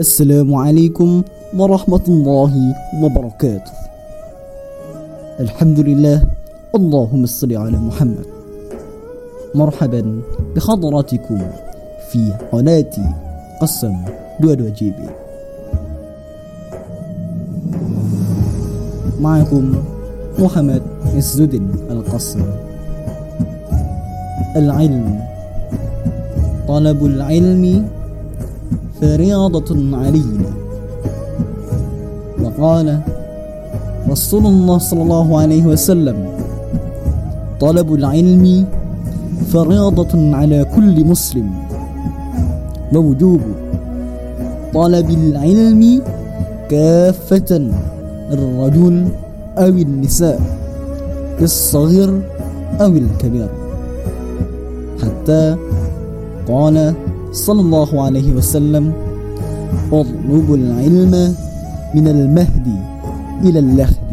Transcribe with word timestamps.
السلام 0.00 0.48
عليكم 0.54 1.22
ورحمة 1.52 2.06
الله 2.08 2.52
وبركاته. 3.04 3.72
الحمد 5.44 5.78
لله. 5.80 6.18
اللهم 6.72 7.22
صل 7.26 7.52
على 7.52 7.76
محمد. 7.76 8.24
مرحبا 9.54 10.02
بحضراتكم 10.56 11.38
في 12.08 12.32
قناة 12.52 12.94
قسم 13.60 13.96
دو 14.40 14.56
جي 14.72 14.88
بي 14.96 15.08
معكم 19.20 19.84
محمد 20.38 20.82
الزدن 21.12 21.64
القصر 21.92 22.40
العلم. 24.56 25.20
طلب 26.68 27.04
العلم 27.04 27.64
فرياضة 29.00 29.96
علينا. 29.96 30.50
وقال 32.42 33.00
رسول 34.10 34.46
الله 34.46 34.78
صلى 34.78 35.02
الله 35.02 35.40
عليه 35.40 35.64
وسلم 35.66 36.28
طلب 37.60 37.94
العلم 37.94 38.66
فرياضة 39.52 40.36
على 40.36 40.64
كل 40.76 41.04
مسلم. 41.04 41.50
ووجوب 42.94 43.40
طلب 44.74 45.10
العلم 45.10 46.02
كافة 46.70 47.50
الرجل 48.32 49.08
أو 49.58 49.68
النساء 49.68 50.40
الصغير 51.42 52.10
أو 52.80 52.86
الكبير. 52.86 53.48
حتى 55.02 55.56
قال 56.48 56.94
صلى 57.32 57.60
الله 57.60 58.02
عليه 58.02 58.32
وسلم 58.32 58.92
اطلبوا 59.92 60.56
العلم 60.56 61.34
من 61.94 62.08
المهد 62.08 62.66
إلى 63.44 63.58
اللخد 63.58 64.10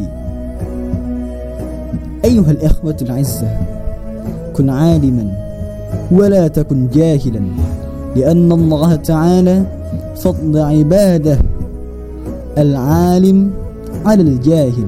أيها 2.26 2.52
الإخوة 2.52 2.98
العزة 3.02 3.58
كن 4.54 4.70
عالما 4.70 5.32
ولا 6.12 6.48
تكن 6.48 6.88
جاهلا 6.94 7.42
لأن 8.16 8.52
الله 8.52 8.96
تعالى 8.96 9.66
فضل 10.16 10.58
عباده 10.60 11.40
العالم 12.58 13.52
على 14.06 14.22
الجاهل 14.22 14.88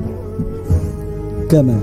كما 1.49 1.79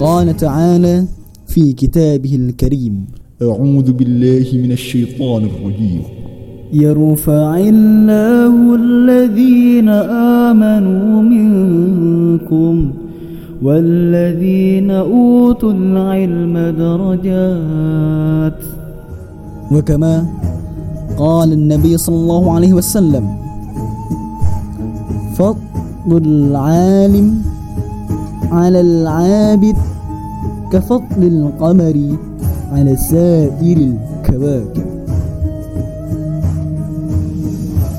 قال 0.00 0.36
تعالى 0.36 1.04
في 1.46 1.72
كتابه 1.72 2.34
الكريم. 2.34 3.06
أعوذ 3.42 3.92
بالله 3.92 4.46
من 4.62 4.72
الشيطان 4.72 5.42
الرجيم. 5.50 6.02
يرفع 6.72 7.58
الله 7.58 8.74
الذين 8.74 9.88
آمنوا 10.48 11.22
منكم 11.22 12.92
والذين 13.62 14.90
أوتوا 14.90 15.72
العلم 15.72 16.58
درجات. 16.78 18.60
وكما 19.72 20.26
قال 21.18 21.52
النبي 21.52 21.96
صلى 21.98 22.16
الله 22.16 22.52
عليه 22.52 22.72
وسلم 22.72 23.24
فضل 25.34 26.22
العالم 26.26 27.42
على 28.50 28.80
العابد 28.80 29.76
كفضل 30.72 31.22
القمر. 31.22 31.96
على 32.74 32.96
سائر 32.96 33.76
الكواكب. 33.76 34.86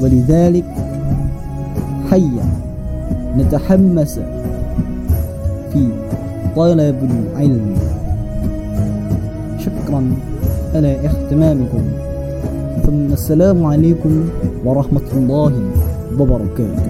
ولذلك 0.02 0.66
حيا 2.10 2.46
نتحمس 3.38 4.20
في 5.74 5.88
طلب 6.56 6.96
العلم. 7.12 7.76
شكرا 9.60 10.12
على 10.76 10.92
اهتمامكم. 11.08 11.84
ثم 12.86 13.14
السلام 13.14 13.66
عليكم 13.66 14.24
ورحمة 14.66 15.08
الله 15.14 15.54
وبركاته. 16.20 16.86